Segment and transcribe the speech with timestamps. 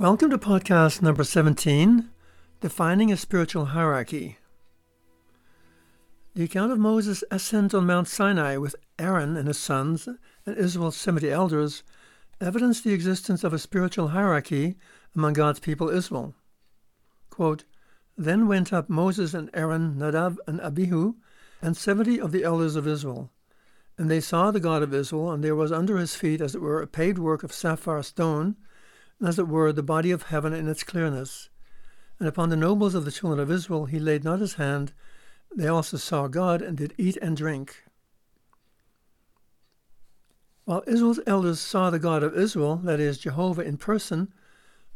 [0.00, 2.08] Welcome to podcast number 17
[2.62, 4.38] Defining a Spiritual Hierarchy.
[6.34, 10.08] The account of Moses' ascent on Mount Sinai with Aaron and his sons
[10.46, 11.82] and Israel's 70 elders
[12.40, 14.76] evidence the existence of a spiritual hierarchy
[15.14, 16.34] among God's people Israel.
[17.28, 17.64] Quote,
[18.16, 21.16] then went up Moses and Aaron, Nadab and Abihu,
[21.60, 23.30] and seventy of the elders of Israel.
[23.98, 26.62] And they saw the God of Israel, and there was under his feet, as it
[26.62, 28.56] were, a paved work of sapphire stone,
[29.22, 31.48] as it were, the body of heaven in its clearness.
[32.18, 34.92] And upon the nobles of the children of Israel he laid not his hand.
[35.54, 37.84] They also saw God, and did eat and drink.
[40.64, 44.32] While Israel's elders saw the God of Israel, that is, Jehovah in person,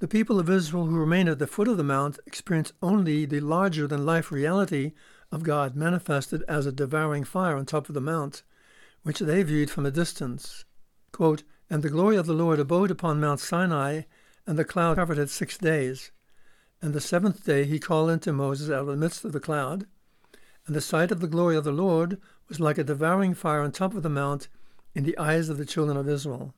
[0.00, 3.40] the people of Israel who remained at the foot of the mount experienced only the
[3.40, 4.92] larger than life reality
[5.30, 8.42] of God manifested as a devouring fire on top of the mount,
[9.02, 10.64] which they viewed from a distance.
[11.12, 14.02] Quote, and the glory of the Lord abode upon Mount Sinai,
[14.46, 16.10] and the cloud covered it six days.
[16.82, 19.86] And the seventh day he called unto Moses out of the midst of the cloud.
[20.66, 23.70] And the sight of the glory of the Lord was like a devouring fire on
[23.70, 24.48] top of the mount
[24.94, 26.54] in the eyes of the children of Israel.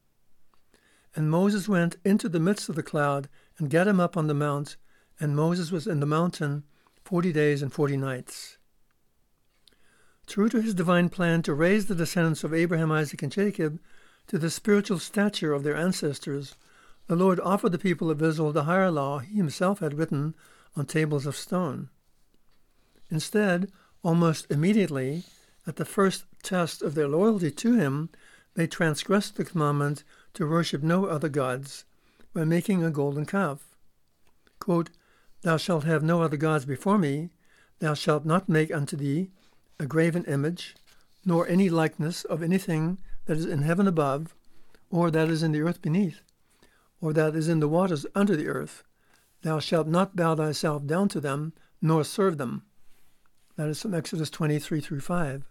[1.15, 4.35] And Moses went into the midst of the cloud, and gat him up on the
[4.35, 4.77] mount,
[5.21, 6.65] and Moses was in the mountain
[7.05, 8.57] forty days and forty nights.
[10.27, 13.79] True to his divine plan to raise the descendants of Abraham, Isaac, and Jacob
[14.29, 16.55] to the spiritual stature of their ancestors,
[17.07, 20.35] the Lord offered the people of Israel the higher law he himself had written
[20.77, 21.89] on tables of stone.
[23.11, 23.71] Instead,
[24.03, 25.25] almost immediately,
[25.67, 28.09] at the first test of their loyalty to him,
[28.55, 31.85] they transgressed the commandment to worship no other gods
[32.33, 33.77] by making a golden calf.
[34.59, 34.91] Quote,
[35.43, 37.31] Thou shalt have no other gods before me,
[37.81, 39.31] thou shalt not make unto thee
[39.79, 40.77] a graven image,
[41.25, 44.35] nor any likeness of anything that is in heaven above,
[44.91, 46.21] or that is in the earth beneath,
[47.01, 48.83] or that is in the waters under the earth.
[49.43, 52.63] Thou shalt not bow thyself down to them, nor serve them.
[53.57, 55.45] That is from Exodus 23 through 5.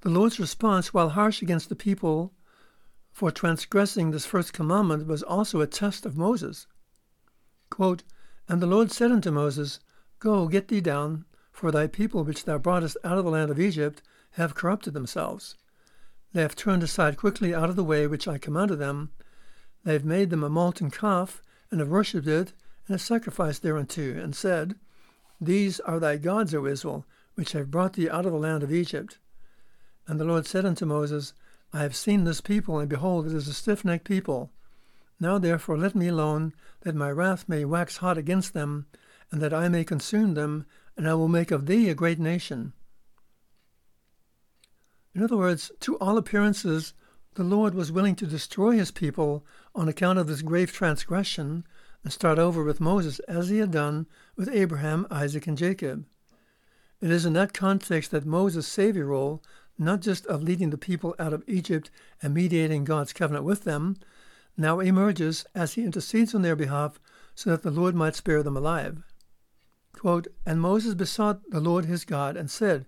[0.00, 2.32] The Lord's response, while harsh against the people
[3.10, 6.66] for transgressing this first commandment, was also a test of Moses.
[7.68, 8.04] Quote,
[8.48, 9.80] and the Lord said unto Moses,
[10.20, 13.60] Go, get thee down, for thy people which thou broughtest out of the land of
[13.60, 14.02] Egypt
[14.32, 15.56] have corrupted themselves.
[16.32, 19.10] They have turned aside quickly out of the way which I commanded them.
[19.84, 22.52] They have made them a molten calf, and have worshipped it,
[22.86, 24.74] and have sacrificed thereunto, and said,
[25.40, 28.72] These are thy gods, O Israel, which have brought thee out of the land of
[28.72, 29.18] Egypt.
[30.06, 31.32] And the Lord said unto Moses,
[31.72, 34.50] I have seen this people, and behold, it is a stiff necked people.
[35.20, 36.52] Now therefore let me alone,
[36.82, 38.86] that my wrath may wax hot against them,
[39.30, 42.72] and that I may consume them, and I will make of thee a great nation.
[45.18, 46.94] In other words, to all appearances,
[47.34, 51.66] the Lord was willing to destroy his people on account of this grave transgression
[52.04, 54.06] and start over with Moses as he had done
[54.36, 56.06] with Abraham, Isaac, and Jacob.
[57.00, 59.42] It is in that context that Moses' savior role,
[59.76, 61.90] not just of leading the people out of Egypt
[62.22, 63.96] and mediating God's covenant with them,
[64.56, 67.00] now emerges as he intercedes on their behalf
[67.34, 69.02] so that the Lord might spare them alive.
[69.92, 72.86] Quote, and Moses besought the Lord his God and said,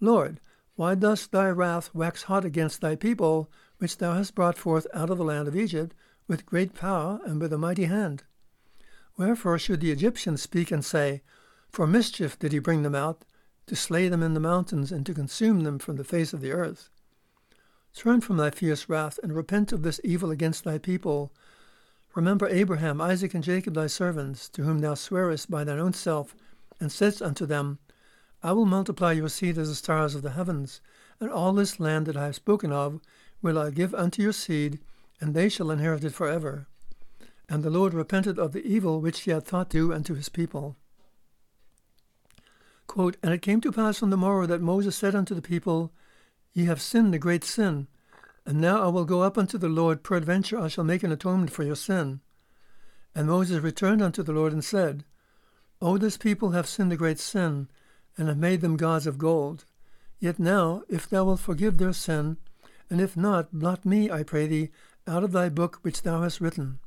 [0.00, 0.40] Lord,
[0.78, 5.10] why dost thy wrath wax hot against thy people, which thou hast brought forth out
[5.10, 5.92] of the land of Egypt,
[6.28, 8.22] with great power and with a mighty hand?
[9.16, 11.22] Wherefore should the Egyptians speak and say,
[11.68, 13.24] For mischief did he bring them out,
[13.66, 16.52] to slay them in the mountains, and to consume them from the face of the
[16.52, 16.90] earth?
[17.92, 21.32] Turn from thy fierce wrath, and repent of this evil against thy people.
[22.14, 26.36] Remember Abraham, Isaac, and Jacob thy servants, to whom thou swearest by thine own self,
[26.78, 27.80] and saidst unto them,
[28.42, 30.80] I will multiply your seed as the stars of the heavens,
[31.20, 33.00] and all this land that I have spoken of
[33.42, 34.78] will I give unto your seed,
[35.20, 36.66] and they shall inherit it for ever.
[37.48, 40.28] And the Lord repented of the evil which he had thought to do unto his
[40.28, 40.76] people.
[42.86, 45.92] Quote, and it came to pass on the morrow that Moses said unto the people,
[46.52, 47.88] Ye have sinned a great sin,
[48.46, 51.50] and now I will go up unto the Lord, peradventure I shall make an atonement
[51.50, 52.20] for your sin.
[53.14, 55.04] And Moses returned unto the Lord and said,
[55.82, 57.68] O this people have sinned a great sin,
[58.18, 59.64] and have made them gods of gold.
[60.18, 62.36] Yet now, if thou wilt forgive their sin,
[62.90, 64.70] and if not, blot me, I pray thee,
[65.06, 66.80] out of thy book which thou hast written.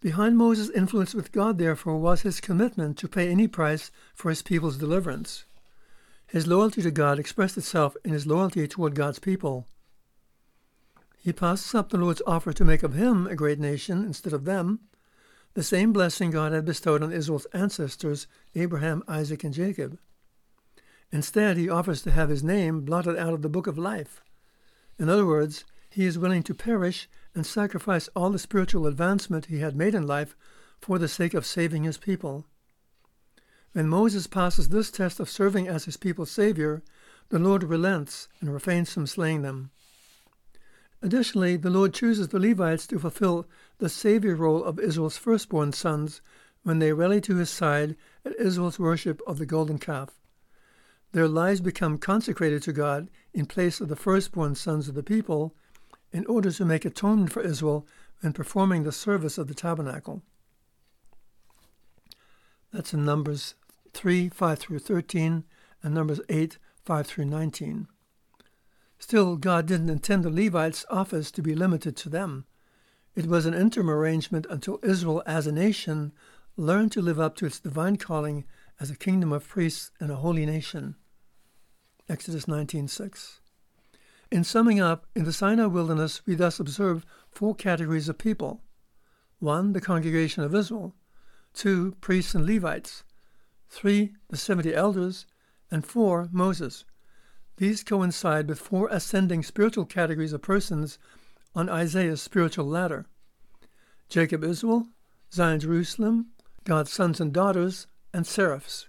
[0.00, 4.42] Behind Moses' influence with God, therefore, was his commitment to pay any price for his
[4.42, 5.44] people's deliverance.
[6.28, 9.66] His loyalty to God expressed itself in his loyalty toward God's people.
[11.18, 14.44] He passes up the Lord's offer to make of him a great nation instead of
[14.44, 14.80] them,
[15.56, 19.98] the same blessing God had bestowed on Israel's ancestors, Abraham, Isaac, and Jacob.
[21.10, 24.22] Instead, he offers to have his name blotted out of the book of life.
[24.98, 29.60] In other words, he is willing to perish and sacrifice all the spiritual advancement he
[29.60, 30.36] had made in life
[30.78, 32.44] for the sake of saving his people.
[33.72, 36.82] When Moses passes this test of serving as his people's savior,
[37.30, 39.70] the Lord relents and refrains from slaying them.
[41.02, 43.46] Additionally, the Lord chooses the Levites to fulfill
[43.78, 46.20] the savior role of Israel's firstborn sons
[46.62, 50.10] when they rally to his side at Israel's worship of the golden calf.
[51.12, 55.54] Their lives become consecrated to God in place of the firstborn sons of the people
[56.12, 57.86] in order to make atonement for Israel
[58.20, 60.22] when performing the service of the tabernacle.
[62.72, 63.54] That's in Numbers
[63.92, 65.44] 3 5 through 13
[65.82, 67.88] and Numbers 8 5 through 19.
[68.98, 72.46] Still, God didn't intend the Levites' office to be limited to them.
[73.14, 76.12] It was an interim arrangement until Israel as a nation
[76.56, 78.44] learned to live up to its divine calling
[78.80, 80.96] as a kingdom of priests and a holy nation.
[82.08, 83.40] Exodus 19:6.
[84.30, 88.62] In summing up, in the Sinai wilderness we thus observe four categories of people.
[89.38, 89.72] 1.
[89.72, 90.94] The congregation of Israel.
[91.54, 91.96] 2.
[92.00, 93.04] Priests and Levites.
[93.68, 94.14] 3.
[94.28, 95.26] The 70 elders.
[95.70, 96.28] And 4.
[96.32, 96.84] Moses.
[97.58, 100.98] These coincide with four ascending spiritual categories of persons
[101.54, 103.06] on Isaiah's spiritual ladder
[104.08, 104.88] Jacob Israel,
[105.32, 106.26] Zion Jerusalem,
[106.64, 108.88] God's sons and daughters, and seraphs.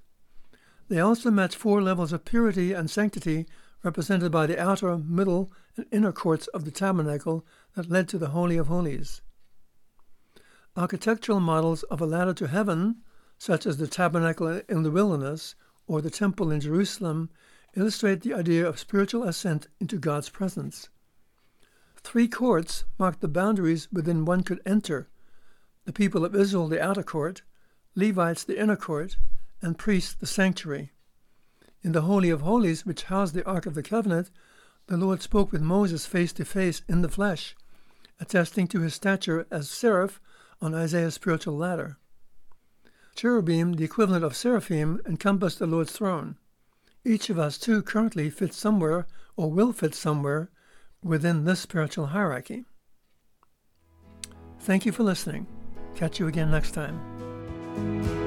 [0.90, 3.46] They also match four levels of purity and sanctity
[3.84, 8.30] represented by the outer, middle, and inner courts of the tabernacle that led to the
[8.30, 9.22] Holy of Holies.
[10.76, 12.98] Architectural models of a ladder to heaven,
[13.38, 15.56] such as the tabernacle in the wilderness
[15.88, 17.30] or the temple in Jerusalem,
[17.76, 20.90] illustrate the idea of spiritual ascent into God's presence.
[21.98, 25.10] Three courts marked the boundaries within one could enter
[25.88, 27.44] the people of Israel the outer court,
[27.96, 29.16] Levites the inner court,
[29.62, 30.92] and priests the sanctuary.
[31.82, 34.30] In the Holy of Holies, which housed the Ark of the Covenant,
[34.88, 37.56] the Lord spoke with Moses face to face in the flesh,
[38.20, 40.20] attesting to his stature as seraph
[40.62, 41.98] on Isaiah's spiritual ladder.
[43.16, 46.38] Cherubim, the equivalent of seraphim, encompassed the Lord's throne.
[47.08, 49.08] Each of us, too, currently fits somewhere
[49.38, 50.52] or will fit somewhere
[51.02, 52.66] within this spiritual hierarchy.
[54.60, 55.48] Thank you for listening.
[55.96, 58.27] Catch you again next time.